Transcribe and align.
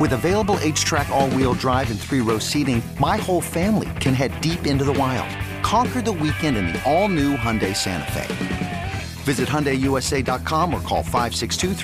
With 0.00 0.12
available 0.14 0.56
HTRAC, 0.56 1.08
all 1.10 1.30
wheel 1.30 1.52
drive, 1.54 1.90
and 1.90 2.00
three 2.00 2.20
row 2.20 2.38
seating, 2.38 2.82
my 2.98 3.18
whole 3.18 3.40
family 3.42 3.90
can 4.00 4.14
head 4.14 4.40
deep 4.40 4.66
into 4.66 4.84
the 4.84 4.92
wild. 4.94 5.28
Conquer 5.62 6.00
the 6.00 6.12
weekend 6.12 6.56
in 6.56 6.66
the 6.68 6.82
all 6.90 7.08
new 7.08 7.36
Hyundai 7.36 7.76
Santa 7.76 8.10
Fe. 8.12 8.92
Visit 9.24 9.48
HyundaiUSA.com 9.48 10.74
or 10.74 10.80
call 10.80 11.02
562 11.02 11.74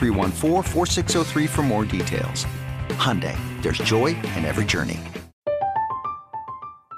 for 1.46 1.62
more 1.62 1.84
details. 1.84 2.46
Hyundai, 2.96 3.36
there's 3.62 3.78
joy 3.78 4.06
in 4.06 4.44
every 4.44 4.64
journey. 4.64 4.98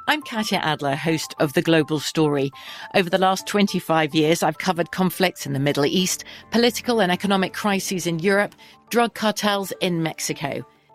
I'm 0.08 0.22
Katya 0.22 0.58
Adler, 0.58 0.97
host 0.97 1.34
of 1.39 1.52
The 1.52 1.62
Global 1.62 2.00
Story. 2.00 2.50
Over 2.95 3.11
the 3.11 3.19
last 3.19 3.47
25 3.47 4.14
years, 4.14 4.42
I've 4.42 4.58
covered 4.58 4.91
conflicts 4.91 5.47
in 5.47 5.52
the 5.52 5.61
Middle 5.61 5.86
East, 5.86 6.24
political 6.50 7.00
and 7.00 7.12
economic 7.12 7.52
crises 7.52 8.06
in 8.06 8.19
Europe, 8.19 8.55
drug 8.89 9.14
cartels 9.14 9.72
in 9.80 10.02
Mexico. 10.02 10.64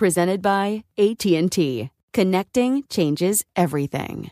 presented 0.00 0.40
by 0.40 0.82
AT&T. 0.96 1.90
Connecting 2.14 2.84
changes 2.88 3.44
everything. 3.54 4.30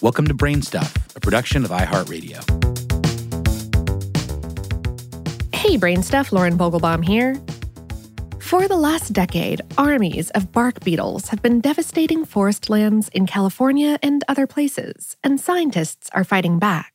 Welcome 0.00 0.26
to 0.26 0.34
Brainstuff, 0.34 0.90
a 1.14 1.20
production 1.20 1.64
of 1.64 1.70
iHeartRadio. 1.70 2.42
Hey 5.54 5.78
Brainstuff, 5.78 6.32
Lauren 6.32 6.58
Vogelbaum 6.58 7.04
here. 7.04 7.40
For 8.40 8.66
the 8.66 8.76
last 8.76 9.12
decade, 9.12 9.60
armies 9.78 10.30
of 10.30 10.50
bark 10.50 10.80
beetles 10.80 11.28
have 11.28 11.40
been 11.40 11.60
devastating 11.60 12.24
forest 12.24 12.68
lands 12.68 13.08
in 13.10 13.26
California 13.28 14.00
and 14.02 14.24
other 14.26 14.48
places, 14.48 15.16
and 15.22 15.40
scientists 15.40 16.10
are 16.12 16.24
fighting 16.24 16.58
back. 16.58 16.91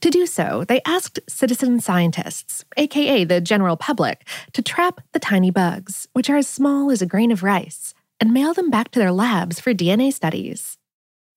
To 0.00 0.10
do 0.10 0.26
so, 0.26 0.64
they 0.68 0.80
asked 0.86 1.18
citizen 1.28 1.80
scientists, 1.80 2.64
aka 2.76 3.24
the 3.24 3.40
general 3.40 3.76
public, 3.76 4.28
to 4.52 4.62
trap 4.62 5.00
the 5.12 5.18
tiny 5.18 5.50
bugs, 5.50 6.06
which 6.12 6.30
are 6.30 6.36
as 6.36 6.46
small 6.46 6.90
as 6.92 7.02
a 7.02 7.06
grain 7.06 7.32
of 7.32 7.42
rice, 7.42 7.94
and 8.20 8.32
mail 8.32 8.54
them 8.54 8.70
back 8.70 8.92
to 8.92 9.00
their 9.00 9.10
labs 9.10 9.58
for 9.58 9.74
DNA 9.74 10.12
studies. 10.12 10.78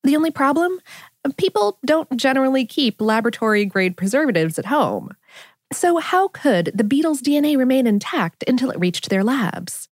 The 0.03 0.15
only 0.15 0.29
problem? 0.29 0.79
People 1.37 1.79
don't 1.85 2.15
generally 2.15 2.65
keep 2.65 3.01
laboratory 3.01 3.65
grade 3.65 3.97
preservatives 3.97 4.59
at 4.59 4.67
home. 4.67 5.15
So, 5.73 5.97
how 5.97 6.27
could 6.27 6.71
the 6.75 6.83
beetle's 6.83 7.21
DNA 7.21 7.57
remain 7.57 7.87
intact 7.87 8.43
until 8.47 8.69
it 8.69 8.79
reached 8.79 9.09
their 9.09 9.23
labs? 9.23 9.87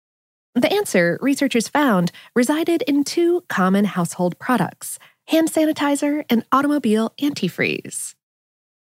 The 0.56 0.72
answer, 0.72 1.18
researchers 1.20 1.68
found, 1.68 2.10
resided 2.34 2.82
in 2.82 3.04
two 3.04 3.44
common 3.48 3.84
household 3.84 4.38
products 4.40 4.98
hand 5.28 5.52
sanitizer 5.52 6.24
and 6.30 6.44
automobile 6.50 7.12
antifreeze. 7.20 8.15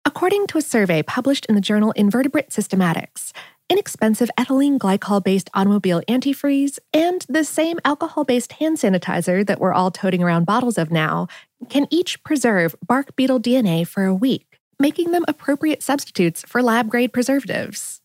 According 0.07 0.47
to 0.47 0.57
a 0.57 0.61
survey 0.61 1.03
published 1.03 1.45
in 1.47 1.55
the 1.55 1.59
journal 1.59 1.91
Invertebrate 1.91 2.49
Systematics, 2.49 3.33
inexpensive 3.69 4.31
ethylene 4.37 4.77
glycol 4.77 5.21
based 5.21 5.49
automobile 5.53 6.01
antifreeze 6.07 6.79
and 6.93 7.25
the 7.27 7.43
same 7.43 7.77
alcohol 7.83 8.23
based 8.23 8.53
hand 8.53 8.77
sanitizer 8.77 9.45
that 9.45 9.59
we're 9.59 9.73
all 9.73 9.91
toting 9.91 10.23
around 10.23 10.45
bottles 10.45 10.77
of 10.77 10.91
now 10.91 11.27
can 11.69 11.87
each 11.91 12.23
preserve 12.23 12.73
bark 12.87 13.17
beetle 13.17 13.41
DNA 13.41 13.85
for 13.85 14.05
a 14.05 14.15
week, 14.15 14.61
making 14.79 15.11
them 15.11 15.25
appropriate 15.27 15.83
substitutes 15.83 16.41
for 16.47 16.63
lab 16.63 16.87
grade 16.89 17.11
preservatives. 17.11 17.99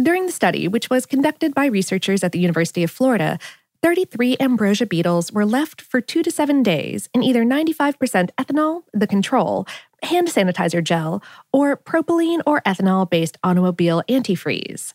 During 0.00 0.26
the 0.26 0.32
study, 0.32 0.68
which 0.68 0.88
was 0.88 1.06
conducted 1.06 1.56
by 1.56 1.66
researchers 1.66 2.22
at 2.22 2.30
the 2.30 2.38
University 2.38 2.84
of 2.84 2.90
Florida, 2.92 3.36
33 3.82 4.36
ambrosia 4.40 4.86
beetles 4.86 5.32
were 5.32 5.46
left 5.46 5.80
for 5.80 6.00
two 6.00 6.22
to 6.22 6.30
seven 6.30 6.62
days 6.62 7.08
in 7.14 7.22
either 7.22 7.44
95% 7.44 8.30
ethanol, 8.38 8.82
the 8.92 9.06
control, 9.06 9.66
hand 10.02 10.28
sanitizer 10.28 10.82
gel, 10.82 11.22
or 11.52 11.76
propylene 11.76 12.40
or 12.46 12.60
ethylene 12.62 13.10
based 13.10 13.36
automobile 13.42 14.02
antifreeze. 14.08 14.94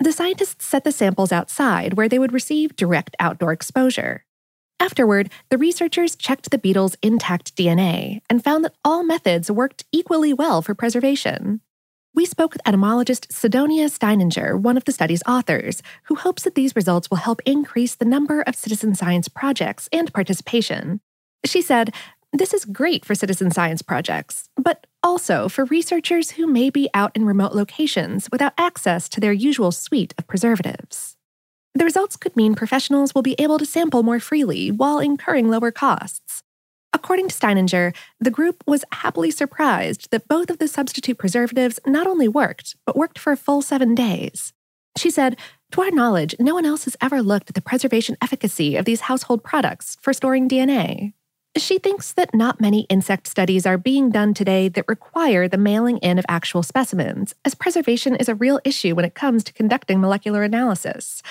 The 0.00 0.12
scientists 0.12 0.64
set 0.64 0.84
the 0.84 0.92
samples 0.92 1.30
outside 1.30 1.94
where 1.94 2.08
they 2.08 2.18
would 2.18 2.32
receive 2.32 2.74
direct 2.74 3.14
outdoor 3.20 3.52
exposure. 3.52 4.24
Afterward, 4.80 5.30
the 5.48 5.58
researchers 5.58 6.16
checked 6.16 6.50
the 6.50 6.58
beetles' 6.58 6.96
intact 7.02 7.54
DNA 7.54 8.20
and 8.28 8.42
found 8.42 8.64
that 8.64 8.74
all 8.84 9.04
methods 9.04 9.48
worked 9.48 9.84
equally 9.92 10.32
well 10.32 10.60
for 10.60 10.74
preservation. 10.74 11.60
We 12.14 12.26
spoke 12.26 12.52
with 12.52 12.66
entomologist 12.66 13.32
Sidonia 13.32 13.86
Steininger, 13.86 14.60
one 14.60 14.76
of 14.76 14.84
the 14.84 14.92
study's 14.92 15.22
authors, 15.26 15.82
who 16.04 16.16
hopes 16.16 16.42
that 16.42 16.56
these 16.56 16.74
results 16.74 17.08
will 17.08 17.18
help 17.18 17.40
increase 17.46 17.94
the 17.94 18.04
number 18.04 18.42
of 18.42 18.56
citizen 18.56 18.94
science 18.96 19.28
projects 19.28 19.88
and 19.92 20.12
participation. 20.12 21.00
She 21.46 21.62
said, 21.62 21.94
This 22.34 22.54
is 22.54 22.64
great 22.64 23.04
for 23.04 23.14
citizen 23.14 23.50
science 23.50 23.82
projects, 23.82 24.48
but 24.56 24.86
also 25.02 25.50
for 25.50 25.66
researchers 25.66 26.30
who 26.30 26.46
may 26.46 26.70
be 26.70 26.88
out 26.94 27.14
in 27.14 27.26
remote 27.26 27.52
locations 27.52 28.30
without 28.32 28.54
access 28.56 29.06
to 29.10 29.20
their 29.20 29.34
usual 29.34 29.70
suite 29.70 30.14
of 30.16 30.26
preservatives. 30.26 31.16
The 31.74 31.84
results 31.84 32.16
could 32.16 32.34
mean 32.34 32.54
professionals 32.54 33.14
will 33.14 33.20
be 33.20 33.36
able 33.38 33.58
to 33.58 33.66
sample 33.66 34.02
more 34.02 34.18
freely 34.18 34.70
while 34.70 34.98
incurring 34.98 35.50
lower 35.50 35.70
costs. 35.70 36.42
According 36.94 37.28
to 37.28 37.34
Steininger, 37.34 37.94
the 38.18 38.30
group 38.30 38.64
was 38.66 38.84
happily 38.92 39.30
surprised 39.30 40.10
that 40.10 40.26
both 40.26 40.48
of 40.48 40.56
the 40.56 40.68
substitute 40.68 41.18
preservatives 41.18 41.80
not 41.86 42.06
only 42.06 42.28
worked, 42.28 42.76
but 42.86 42.96
worked 42.96 43.18
for 43.18 43.32
a 43.32 43.36
full 43.36 43.60
seven 43.60 43.94
days. 43.94 44.54
She 44.96 45.10
said, 45.10 45.38
To 45.72 45.82
our 45.82 45.90
knowledge, 45.90 46.34
no 46.38 46.54
one 46.54 46.64
else 46.64 46.84
has 46.84 46.96
ever 47.02 47.22
looked 47.22 47.50
at 47.50 47.54
the 47.54 47.62
preservation 47.62 48.16
efficacy 48.22 48.76
of 48.76 48.86
these 48.86 49.02
household 49.02 49.44
products 49.44 49.98
for 50.00 50.14
storing 50.14 50.48
DNA. 50.48 51.12
She 51.56 51.78
thinks 51.78 52.14
that 52.14 52.34
not 52.34 52.62
many 52.62 52.82
insect 52.82 53.26
studies 53.26 53.66
are 53.66 53.76
being 53.76 54.10
done 54.10 54.32
today 54.32 54.68
that 54.70 54.88
require 54.88 55.48
the 55.48 55.58
mailing 55.58 55.98
in 55.98 56.18
of 56.18 56.24
actual 56.26 56.62
specimens, 56.62 57.34
as 57.44 57.54
preservation 57.54 58.16
is 58.16 58.28
a 58.28 58.34
real 58.34 58.58
issue 58.64 58.94
when 58.94 59.04
it 59.04 59.14
comes 59.14 59.44
to 59.44 59.52
conducting 59.52 60.00
molecular 60.00 60.42
analysis. 60.42 61.22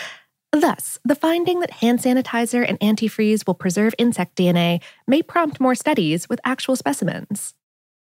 Thus, 0.52 1.00
the 1.04 1.16
finding 1.16 1.62
that 1.62 1.72
hand 1.72 2.00
sanitizer 2.00 2.64
and 2.68 2.80
antifreeze 2.82 3.48
will 3.48 3.56
preserve 3.56 3.96
insect 3.98 4.36
DNA 4.36 4.82
may 5.08 5.24
prompt 5.24 5.60
more 5.60 5.74
studies 5.74 6.30
with 6.30 6.40
actual 6.44 6.76
specimens. 6.76 7.56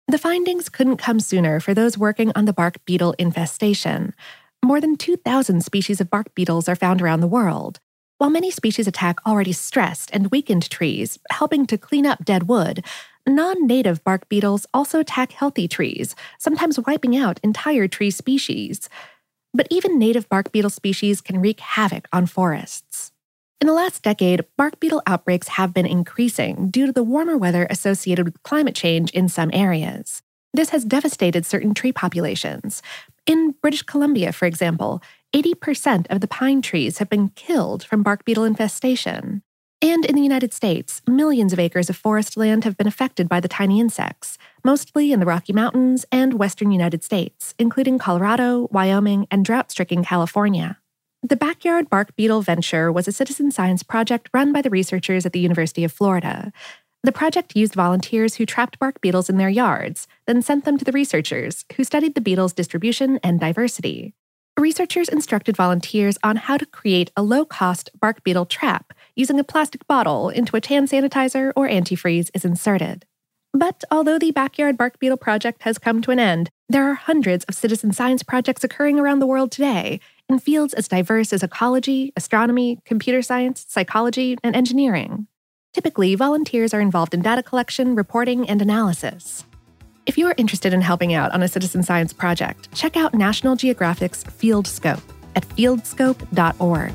The 0.09 0.19
findings 0.19 0.69
couldn't 0.69 0.97
come 0.97 1.21
sooner 1.21 1.61
for 1.61 1.73
those 1.73 1.99
working 1.99 2.32
on 2.35 2.47
the 2.47 2.53
bark 2.53 2.85
beetle 2.85 3.14
infestation. 3.19 4.12
More 4.64 4.81
than 4.81 4.97
2,000 4.97 5.61
species 5.61 6.00
of 6.00 6.11
bark 6.11 6.35
beetles 6.35 6.69
are 6.69 6.75
found 6.75 7.00
around 7.00 7.21
the 7.21 7.29
world. 7.29 7.79
While 8.19 8.31
many 8.31 8.50
species 8.50 8.88
attack 8.88 9.25
already 9.25 9.53
stressed 9.53 10.11
and 10.12 10.32
weakened 10.32 10.69
trees, 10.69 11.20
helping 11.31 11.67
to 11.69 11.79
clean 11.79 12.05
up 12.05 12.25
dead 12.25 12.49
wood, 12.49 12.85
non 13.29 13.65
native 13.69 14.03
bark 14.03 14.29
beetles 14.29 14.67
also 14.75 14.99
attack 14.99 15.31
healthy 15.31 15.69
trees, 15.69 16.17
sometimes 16.37 16.81
wiping 16.81 17.17
out 17.17 17.38
entire 17.44 17.87
tree 17.87 18.11
species. 18.11 18.88
But 19.55 19.69
even 19.70 20.00
native 20.00 20.29
bark 20.29 20.50
beetle 20.50 20.70
species 20.70 21.20
can 21.20 21.41
wreak 21.41 21.61
havoc 21.61 22.09
on 22.12 22.26
forests. 22.26 23.12
In 23.61 23.69
the 23.69 23.73
last 23.73 24.03
decade, 24.03 24.44
bark 24.56 24.81
beetle 24.81 25.03
outbreaks 25.06 25.49
have 25.49 25.73
been 25.73 25.87
increasing 25.87 26.71
due 26.71 26.87
to 26.87 26.93
the 26.93 27.05
warmer 27.05 27.37
weather 27.37 27.69
associated 27.71 28.25
with 28.25 28.43
climate 28.43 28.75
change 28.75 29.12
in 29.12 29.29
some 29.29 29.50
areas. 29.53 30.23
This 30.53 30.71
has 30.71 30.85
devastated 30.85 31.47
certain 31.47 31.73
tree 31.73 31.93
populations. 31.93 32.82
In 33.26 33.55
British 33.62 33.82
Columbia, 33.82 34.32
for 34.32 34.47
example, 34.47 35.03
80% 35.34 36.06
of 36.08 36.20
the 36.20 36.28
pine 36.28 36.62
trees 36.62 36.98
have 36.98 37.10
been 37.10 37.28
killed 37.30 37.84
from 37.84 38.02
bark 38.02 38.25
beetle 38.25 38.44
infestation. 38.44 39.42
And 39.82 40.04
in 40.04 40.14
the 40.14 40.22
United 40.22 40.54
States, 40.54 41.02
millions 41.06 41.52
of 41.52 41.58
acres 41.58 41.90
of 41.90 41.96
forest 41.96 42.36
land 42.36 42.64
have 42.64 42.76
been 42.76 42.86
affected 42.86 43.28
by 43.28 43.38
the 43.38 43.46
tiny 43.46 43.78
insects, 43.78 44.38
mostly 44.64 45.12
in 45.12 45.20
the 45.20 45.26
Rocky 45.26 45.52
Mountains 45.52 46.04
and 46.10 46.34
western 46.34 46.72
United 46.72 47.04
States, 47.04 47.54
including 47.58 47.98
Colorado, 47.98 48.69
Wyoming, 48.72 49.26
and 49.30 49.44
drought 49.44 49.70
stricken 49.70 50.02
California. 50.02 50.78
The 51.22 51.36
Backyard 51.36 51.90
Bark 51.90 52.16
Beetle 52.16 52.42
Venture 52.42 52.90
was 52.90 53.06
a 53.06 53.12
citizen 53.12 53.50
science 53.50 53.82
project 53.82 54.30
run 54.32 54.52
by 54.52 54.62
the 54.62 54.70
researchers 54.70 55.26
at 55.26 55.32
the 55.32 55.40
University 55.40 55.84
of 55.84 55.92
Florida. 55.92 56.52
The 57.04 57.12
project 57.12 57.54
used 57.54 57.75
volunteers 57.75 58.36
who 58.36 58.46
trapped 58.46 58.78
bark 58.78 59.00
beetles 59.00 59.28
in 59.28 59.36
their 59.36 59.48
yards, 59.48 60.08
then 60.26 60.42
sent 60.42 60.64
them 60.64 60.78
to 60.78 60.84
the 60.84 60.92
researchers, 60.92 61.64
who 61.76 61.84
studied 61.84 62.14
the 62.14 62.20
beetles' 62.20 62.52
distribution 62.52 63.20
and 63.22 63.38
diversity 63.38 64.14
researchers 64.60 65.08
instructed 65.08 65.56
volunteers 65.56 66.19
on 66.22 66.37
how 66.37 66.56
to 66.56 66.66
create 66.66 67.10
a 67.16 67.22
low 67.22 67.44
cost 67.44 67.90
bark 68.00 68.22
beetle 68.25 68.46
trap 68.46 68.93
using 69.14 69.38
a 69.38 69.44
plastic 69.44 69.87
bottle 69.87 70.28
into 70.28 70.52
which 70.52 70.69
hand 70.69 70.88
sanitizer 70.88 71.52
or 71.56 71.69
antifreeze 71.69 72.31
is 72.34 72.44
inserted. 72.44 73.05
But 73.52 73.82
although 73.90 74.19
the 74.19 74.31
Backyard 74.31 74.76
Bark 74.76 74.99
Beetle 74.99 75.16
project 75.16 75.62
has 75.62 75.78
come 75.78 76.02
to 76.02 76.10
an 76.10 76.19
end, 76.19 76.50
there 76.69 76.88
are 76.88 76.94
hundreds 76.94 77.44
of 77.46 77.55
citizen 77.55 77.93
science 77.93 78.22
projects 78.22 78.62
occurring 78.62 79.00
around 79.00 79.20
the 79.20 79.26
world 79.26 79.50
today 79.50 80.00
in 80.28 80.38
fields 80.38 80.75
as 80.75 80.87
diverse 80.87 81.32
as 81.32 81.43
ecology, 81.43 82.12
astronomy, 82.14 82.78
computer 82.84 83.22
science, 83.22 83.64
psychology, 83.69 84.37
and 84.44 84.54
engineering. 84.54 85.26
Typically, 85.72 86.14
volunteers 86.14 86.75
are 86.75 86.81
involved 86.81 87.14
in 87.14 87.22
data 87.22 87.43
collection, 87.43 87.94
reporting, 87.94 88.49
and 88.49 88.61
analysis. 88.61 89.44
If 90.08 90.16
you 90.16 90.26
are 90.26 90.34
interested 90.38 90.72
in 90.72 90.81
helping 90.81 91.12
out 91.12 91.32
on 91.32 91.43
a 91.43 91.49
citizen 91.49 91.82
science 91.82 92.14
project, 92.14 92.75
check 92.75 92.96
out 92.96 93.12
National 93.12 93.56
Geographic's 93.56 94.22
Field 94.22 94.66
Scope 94.66 95.02
at 95.37 95.46
fieldscope.org. 95.50 96.94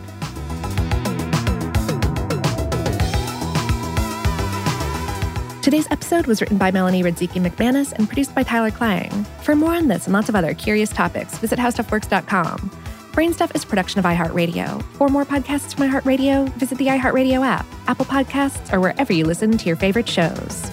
Today's 5.62 5.88
episode 5.92 6.26
was 6.26 6.42
written 6.42 6.58
by 6.58 6.72
Melanie 6.72 7.04
Radzicki 7.04 7.40
McManus 7.40 7.94
and 7.94 8.08
produced 8.08 8.34
by 8.34 8.42
Tyler 8.42 8.72
Klang. 8.72 9.12
For 9.44 9.56
more 9.56 9.76
on 9.76 9.88
this 9.90 10.06
and 10.06 10.14
lots 10.14 10.28
of 10.28 10.36
other 10.36 10.56
curious 10.56 10.90
topics, 10.90 11.38
visit 11.38 11.60
howstuffworks.com. 11.60 12.72
Brainstuff 13.12 13.56
is 13.56 13.64
a 13.64 13.68
production 13.68 14.00
of 14.00 14.06
iHeartRadio. 14.06 14.82
For 14.96 15.08
more 15.08 15.24
podcasts 15.24 15.76
from 15.76 15.88
iHeartRadio, 15.88 16.52
visit 16.56 16.80
the 16.80 16.88
iHeartRadio 16.88 17.46
app, 17.46 17.68
Apple 17.86 18.06
Podcasts, 18.06 18.74
or 18.74 18.80
wherever 18.80 19.14
you 19.14 19.26
listen 19.26 19.56
to 19.56 19.66
your 19.68 19.76
favorite 19.76 20.10
shows. 20.10 20.73